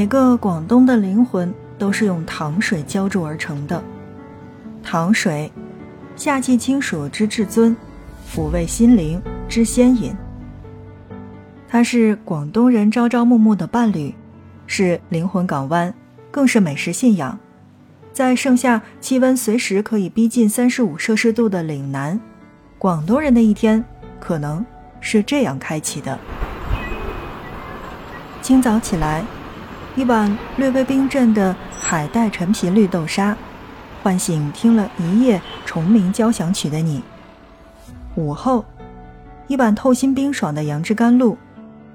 [0.00, 3.84] 每个广东的灵魂都是用糖水浇筑而成的。
[4.82, 5.52] 糖水，
[6.16, 7.76] 夏季清暑之至尊，
[8.26, 10.16] 抚慰心灵之仙饮。
[11.68, 14.14] 它是广东人朝朝暮暮的伴侣，
[14.66, 15.92] 是灵魂港湾，
[16.30, 17.38] 更是美食信仰。
[18.10, 22.18] 在盛夏气温随时可以逼近三十五摄氏度的岭南，
[22.78, 23.84] 广东人的一天
[24.18, 24.64] 可能
[24.98, 26.18] 是这样开启的：
[28.40, 29.22] 清早起来，
[29.96, 33.36] 一碗略微冰镇的海带陈皮绿豆沙，
[34.02, 37.00] 唤醒听了一夜虫鸣交响曲的你；
[38.14, 38.64] 午后，
[39.48, 41.36] 一碗透心冰爽的杨枝甘露。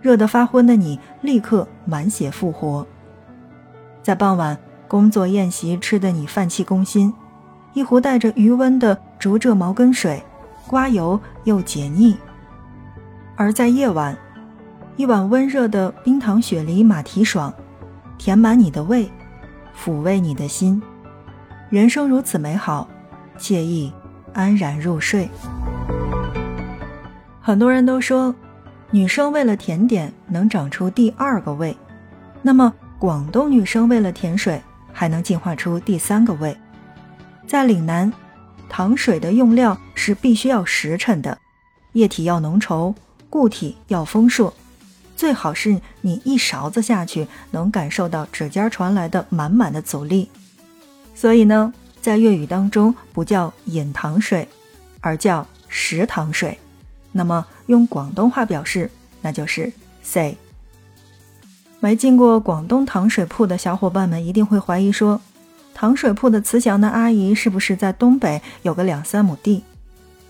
[0.00, 2.84] 热得发昏的你，立刻满血复活。
[4.02, 7.14] 在傍晚，工作宴席吃得你饭气攻心，
[7.72, 10.20] 一壶带着余温的竹蔗茅根水，
[10.66, 12.16] 刮油又解腻。
[13.36, 14.16] 而在夜晚，
[14.96, 17.54] 一碗温热的冰糖雪梨马蹄爽，
[18.18, 19.10] 填满你的胃，
[19.76, 20.82] 抚慰你的心。
[21.70, 22.88] 人生如此美好，
[23.38, 23.92] 惬意
[24.32, 25.28] 安然入睡。
[27.40, 28.34] 很多人都说。
[28.94, 31.74] 女生为了甜点能长出第二个胃，
[32.42, 34.60] 那么广东女生为了甜水
[34.92, 36.54] 还能进化出第三个胃。
[37.46, 38.12] 在岭南，
[38.68, 41.38] 糖水的用料是必须要实诚的，
[41.94, 42.94] 液体要浓稠，
[43.30, 44.52] 固体要丰硕，
[45.16, 50.30] 最好是你一勺子下去能感受到指尖传来的满满的阻力。
[51.14, 54.48] 所以呢，在粤语当中不叫饮糖水，
[55.00, 56.58] 而叫食糖水。
[57.12, 60.36] 那么用广东话表示，那就是 say。
[61.78, 65.20] 没进过广东糖水铺的小伙伴们一定会怀疑说，
[65.74, 69.62] 糖水铺的慈祥的阿姨是不是在东北有个两三亩地？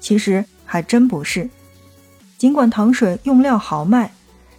[0.00, 1.48] 其实还真不是。
[2.36, 4.12] 尽管糖水用料豪迈，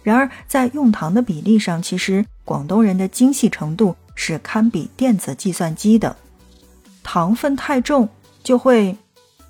[0.04, 6.14] 然而在用糖的比例上，其实广东人的精细程度是堪比电子计算机的。
[7.02, 8.08] 糖分太重
[8.44, 8.96] 就会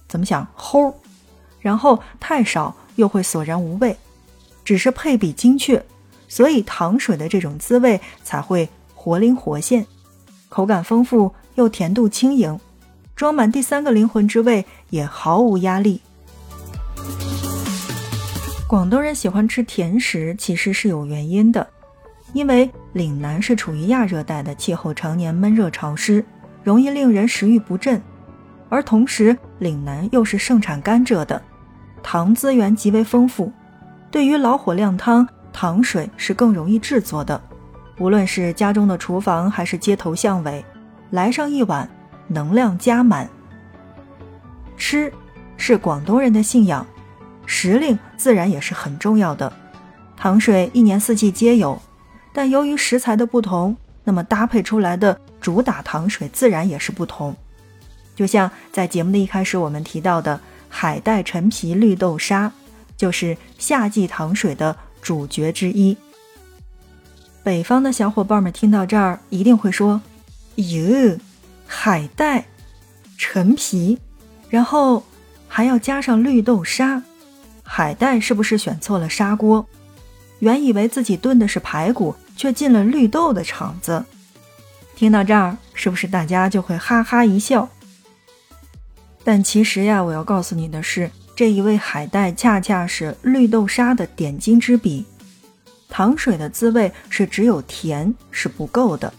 [0.08, 0.94] 怎么想齁。
[1.60, 3.96] 然后太少又会索然无味，
[4.64, 5.82] 只是配比精确，
[6.28, 9.86] 所以糖水的这种滋味才会活灵活现，
[10.50, 12.60] 口感丰富又甜度轻盈，
[13.16, 16.02] 装满第三个灵魂之味也毫无压力。
[18.74, 21.64] 广东人喜欢吃甜食其实是有原因的，
[22.32, 26.24] 因为岭南是处于亚热带的气候，常年闷热潮湿，
[26.64, 28.02] 容易令人食欲不振，
[28.68, 31.40] 而同时岭南又是盛产甘蔗的。
[32.02, 33.52] 糖资源极为丰富，
[34.10, 37.40] 对于老火靓汤，糖水是更容易制作的。
[38.00, 40.64] 无论是家中的厨房还是街头巷尾，
[41.10, 41.88] 来上一碗，
[42.26, 43.30] 能量加满。
[44.76, 45.12] 吃
[45.56, 46.84] 是广东人的信仰，
[47.46, 49.52] 时令自然也是很重要的。
[50.16, 51.80] 糖水一年四季皆有，
[52.32, 57.36] 但由于食材的不同，那么搭配出来的主打糖水自然也是不同。
[58.14, 60.40] 就像在节目的一开始我们提到的。
[60.76, 62.50] 海带陈皮绿豆沙
[62.96, 65.96] 就是夏季糖水的主角之一。
[67.44, 70.02] 北方的小伙伴们听到这儿一定会说
[70.56, 71.16] ：“哟，
[71.64, 72.46] 海带、
[73.16, 74.00] 陈皮，
[74.50, 75.04] 然后
[75.46, 77.04] 还要加上绿豆沙，
[77.64, 79.66] 海带是不是选错了砂锅？
[80.38, 84.04] 原以为自己炖的是排骨，却进了绿豆的场子。”
[84.94, 87.68] 听到这儿，是不是大家就会哈哈一笑？
[89.24, 95.04] 但其实呀，我要告诉你的是，这一味海带恰恰是绿豆沙的点睛之笔。
[95.88, 99.12] 糖水的滋味是只有甜是不够的，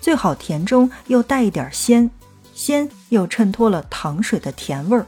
[0.00, 2.10] 最好甜中又带一点鲜，
[2.54, 5.06] 鲜又衬托了糖水的甜味儿。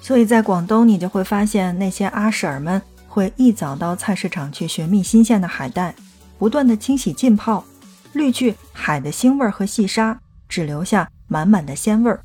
[0.00, 5.94] 所以在广东，你就会发现那些阿婶儿们会一早到菜市场去寻觅新鲜的海带，
[6.38, 7.64] 不断的清洗浸泡，
[8.12, 10.18] 滤去海的腥味和细沙，
[10.48, 12.20] 只留下满满的鲜味儿。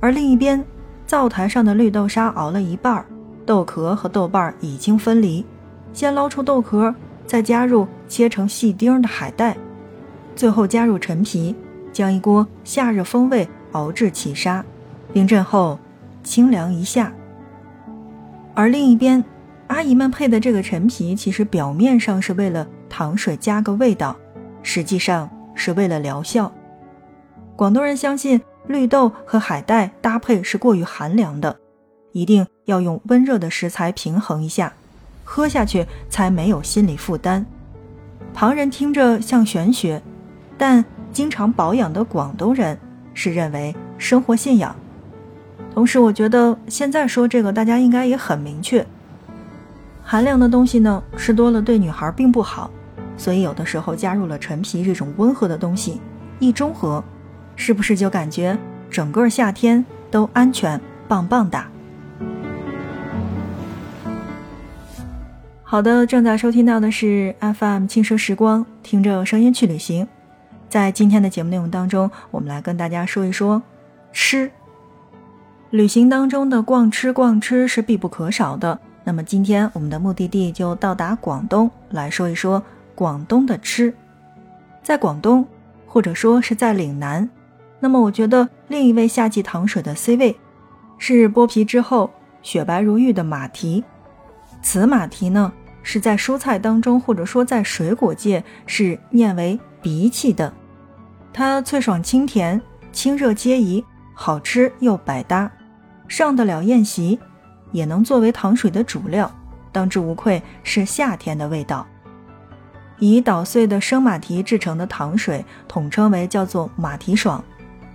[0.00, 0.64] 而另一边，
[1.06, 3.04] 灶台上的绿豆沙熬了一半，
[3.44, 5.44] 豆壳和豆瓣已经分离。
[5.92, 6.94] 先捞出豆壳，
[7.26, 9.56] 再加入切成细丁的海带，
[10.34, 11.54] 最后加入陈皮，
[11.92, 14.64] 将一锅夏日风味熬至起沙，
[15.12, 15.78] 冰镇后
[16.26, 17.10] 清凉一下。
[18.54, 19.24] 而另一边，
[19.68, 24.14] 阿姨们配的这个陈皮，其实表面上是为了糖水加个味道，
[24.62, 26.52] 实际上是为了疗效。
[27.56, 28.38] 广东人相信。
[28.68, 31.56] 绿豆和海带搭配是过于寒凉的，
[32.10, 34.72] 一定要用温热的食材平衡一下，
[35.22, 37.46] 喝下去才没有心理负担。
[38.34, 40.02] 旁人听着像玄学，
[40.58, 42.76] 但经常保养的广东人
[43.14, 44.74] 是认为生活信仰。
[45.76, 48.84] 同时，我觉得现在说这个大家应该也很明确，
[50.02, 52.70] 寒凉的东西呢吃多了对女孩并不好，
[53.18, 56.00] 所以有的时候加入了陈皮这种温和的东西，
[56.38, 57.04] 一中和，
[57.56, 58.56] 是不是就感觉
[58.88, 61.68] 整个夏天都安全棒棒哒？
[65.62, 70.08] 好的，正在收听到的是 FM 轻奢时光，听着声音去旅行。
[70.70, 73.62] 在今天的节目内容当中，我们来跟大家说一说
[74.10, 74.50] 吃。
[75.70, 78.78] 旅行当中的逛吃逛吃是必不可少的。
[79.02, 82.62] 那么今天我们的目的地就到达广东，来说一说
[82.94, 83.92] 广东的吃。
[84.82, 85.46] 在广东，
[85.86, 87.28] 或者说是在岭南，
[87.80, 90.36] 那么我觉得另一位夏季糖水的 C 位，
[90.98, 92.10] 是剥皮之后
[92.42, 93.82] 雪白如玉的马蹄。
[94.62, 95.52] 此马蹄呢，
[95.82, 100.52] 是在蔬菜当中，或者说在水果界是念为荸荠的。
[101.32, 102.60] 它脆爽清甜，
[102.92, 103.84] 清热皆宜，
[104.14, 105.50] 好吃又百搭，
[106.08, 107.18] 上得了宴席，
[107.72, 109.30] 也能作为糖水的主料，
[109.72, 111.86] 当之无愧是夏天的味道。
[112.98, 117.44] 以捣碎的生马蹄制成的糖水，统称为叫做马蹄爽，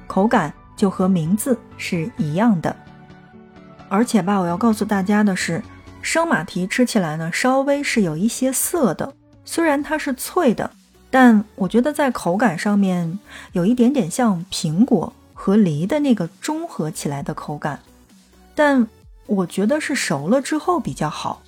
[0.08, 2.76] 口感就和名字是一样的。
[3.90, 5.62] 而且吧，我要告诉大家的是。
[6.04, 9.14] 生马蹄吃起来呢，稍微是有一些涩的。
[9.46, 10.72] 虽然它是脆的，
[11.12, 13.20] 但我觉得在口感上面
[13.52, 17.80] 有一点点像苹果和梨的那个中和起来的口感。
[18.56, 18.88] 但
[19.26, 21.42] 我觉得是熟了之后比较好。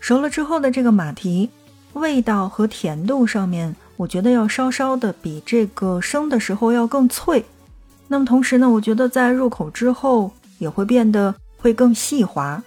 [0.00, 1.50] 熟了之后的这个马蹄，
[1.94, 7.44] 味道和甜度上面，我觉得要稍稍的比这个生的时候要更脆。
[8.06, 12.62] 那么同时呢，我觉得在入口之后也会变得会更细滑。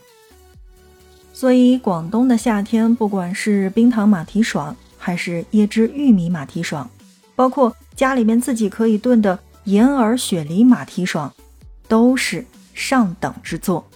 [1.34, 6.88] 所以，广东的夏天，不管是冰糖马蹄爽，还是椰汁玉米马蹄爽，
[7.36, 11.34] 包括家里面自己可以炖的银耳雪梨马蹄爽，
[11.88, 12.46] 都是
[12.82, 13.88] 上等之作。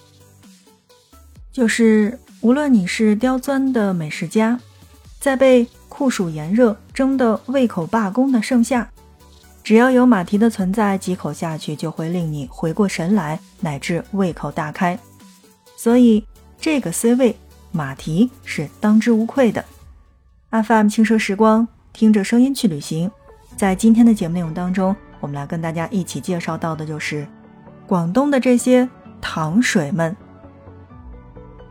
[1.52, 4.60] 就是无论你是刁钻的美食家，
[5.18, 8.88] 在被酷暑炎热蒸得胃口罢工的盛夏，
[9.64, 14.98] 只要有马蹄的存在，几口下去就会令你回过神来，乃至胃口大开。
[15.76, 16.24] 所以。
[16.58, 17.36] 这个 C 位
[17.70, 19.62] 马蹄是当之无愧的。
[20.50, 23.10] FM 轻奢时光，听着声音去旅行。
[23.56, 27.28] 在今天的节目内容当中，我们来跟大家一起介绍到的就是
[27.86, 28.88] 广东的这些
[29.20, 30.16] 糖水们。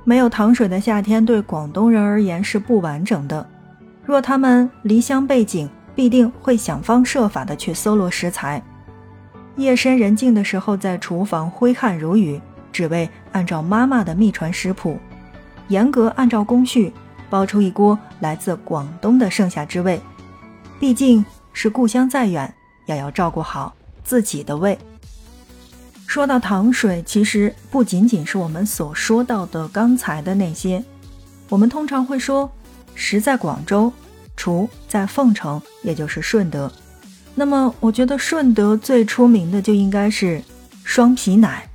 [0.03, 3.47] 没有糖水的夏天，对广东人而言是不完整的。
[4.05, 8.61] 若他们离乡背井，必定会想方设法的去搜罗食材。
[9.55, 12.41] 夜深人静的时候，在厨房挥汗如雨。
[12.71, 14.99] 只为按照妈妈的秘传食谱，
[15.69, 16.91] 严格按照工序
[17.29, 19.97] 煲出一锅来自广东的盛夏之味。
[20.77, 22.53] 毕竟是故乡再远，
[22.85, 23.73] 也要照顾好
[24.03, 24.77] 自己的胃。
[26.15, 30.81] 说到糖水，其实不仅仅是我们所说到的刚才的那些，
[31.49, 32.49] 我们通常会说
[32.93, 33.91] 食在广州，
[34.37, 36.71] 厨在凤城，也就是顺德。
[37.35, 40.41] 那么，我觉得顺德最出名的就应该是
[40.85, 41.67] 双皮奶。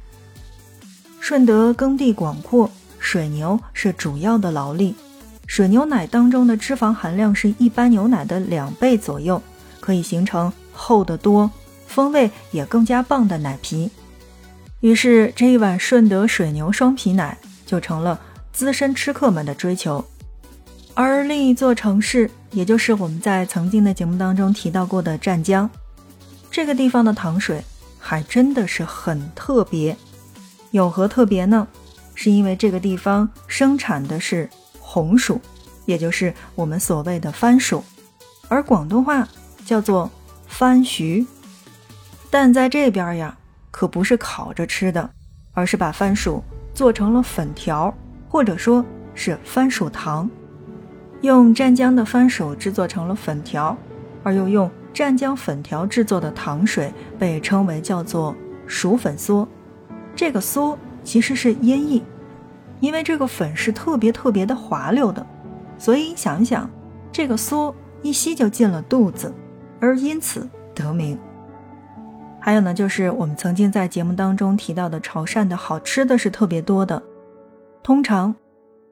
[1.21, 4.95] 顺德耕地广阔，水牛是主要的劳力。
[5.47, 9.43] 水牛奶当中的脂肪含量是一般牛奶的两倍左右，
[9.81, 11.51] 可以形成厚得多、
[11.87, 13.91] 风味也更加棒的奶皮。
[14.81, 17.37] 于是这一碗顺德水牛双皮奶
[17.67, 18.19] 就成了
[18.53, 20.05] 资深吃客们的追求。
[20.95, 25.69] 而另一座城市，也就是我们在曾经的节目当中提到过的湛江，
[26.51, 27.63] 这个地方的糖水
[27.99, 29.97] 还真的是很特别。
[30.73, 31.67] 有何特别呢？
[32.15, 35.41] 是因为这个地方生产的是红薯，
[35.87, 37.83] 也就是我们所谓的番薯，
[38.49, 39.27] 而广东话
[39.65, 40.11] 叫做
[40.47, 41.25] 番薯。
[42.31, 43.39] 但在这边呀，
[43.81, 45.09] 可不是烤着吃的，
[45.55, 46.45] 而是把番薯
[46.75, 47.95] 做成了粉条，
[48.29, 48.85] 或者说
[49.15, 50.29] 是番薯糖，
[51.23, 53.75] 用湛江的番薯制作成了粉条，
[54.23, 59.49] 而又用湛江粉条制作的糖水被称为叫做薯粉酥。
[60.15, 62.03] 这个酥其实是音译，
[62.81, 65.27] 因为这个粉是特别特别的滑溜的，
[65.79, 66.69] 所以想一想，
[67.11, 69.33] 这个酥一吸就进了肚子，
[69.81, 71.19] 而因此得名。
[72.41, 77.03] 还有呢，就是我们曾经在节目当中提到的潮汕的好吃的是特别多的，
[77.83, 78.35] 通常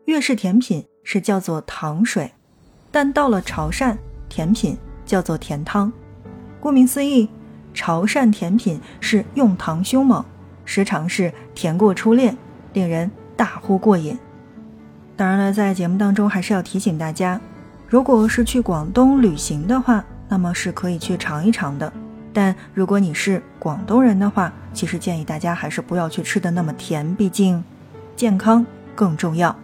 [0.05, 2.31] 粤式甜品是叫做糖水，
[2.91, 3.97] 但到了潮汕，
[4.29, 4.77] 甜品
[5.07, 5.91] 叫做甜汤。
[6.61, 7.29] 顾名思义，
[7.73, 10.25] 潮汕甜品是用糖凶猛。
[10.65, 12.37] 时常是甜过初恋，
[12.75, 14.19] 令人大呼过瘾。
[15.17, 17.41] 当然了，在节目当中还是要提醒大家，
[17.89, 21.91] 如果是去广东旅行的话，那么是可以去尝一尝的。
[22.39, 27.65] 但如果你是广东人的话，其实建议大家还是不要去吃的那么甜，毕竟
[28.15, 28.65] 健康
[28.95, 29.57] 更重要。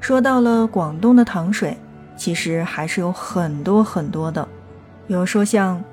[0.00, 1.76] 说到了广东的糖水，
[2.16, 4.48] 其实还是有很多很多的，
[5.06, 5.84] 比如说像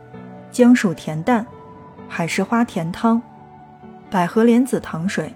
[0.50, 1.46] 姜薯甜蛋、
[2.08, 3.22] 海石花甜汤、
[4.10, 5.36] 百合莲子糖水、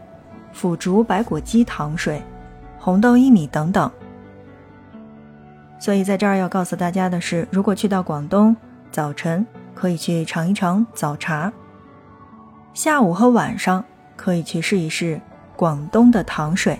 [0.53, 2.21] 腐竹白果鸡糖水、
[2.79, 3.91] 红豆薏米等等。
[5.83, 8.55] 所以在这儿要告诉大家的是，如果去到广东，
[8.89, 11.51] 早晨可以去尝一尝早茶，
[12.73, 13.83] 下午和晚上
[14.15, 15.19] 可以去试一试
[15.57, 16.79] 广东的糖水。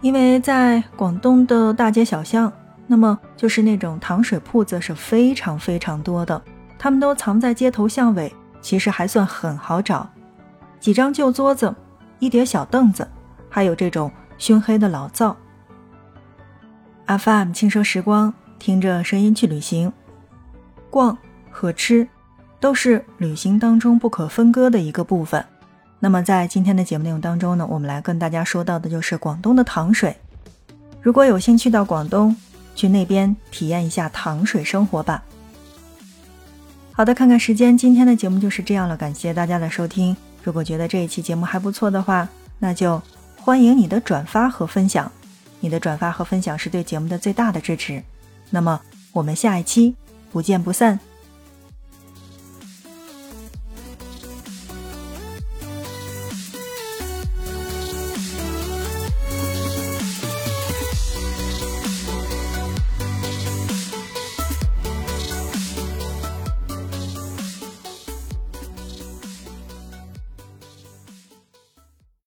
[0.00, 2.52] 因为在广东的大街小巷，
[2.86, 6.40] 那么就是那种糖水铺子是非常非常多的，
[6.78, 10.08] 他们都藏在街头巷尾，其实还算很好找。
[10.78, 11.74] 几张旧桌子，
[12.20, 13.04] 一叠小凳子，
[13.50, 15.36] 还有这种熏黑的老灶。
[17.08, 19.90] FM 轻奢时光，听着声音去旅行，
[20.90, 21.16] 逛
[21.50, 22.06] 和吃
[22.60, 25.42] 都是旅行当中不可分割的一个部分。
[26.00, 30.14] 那么在今天的节目内容当中呢，我们来跟大家说到的就是广东的糖水。
[31.00, 32.36] 如果有幸去到广东，
[32.74, 35.22] 去那边体验一下糖水生活吧。
[36.92, 40.14] 好的，看看时间，今天的节目就是这样了，感谢大家的收听。
[40.44, 43.00] 如果觉得这一期节目还不错的话，那就
[43.36, 45.10] 欢迎你的转发和分享。
[45.60, 48.02] 你的转发和分享是对节目的最大的支持。
[48.50, 48.80] 那么，
[49.12, 49.94] 我们下一期
[50.32, 50.98] 不见不散。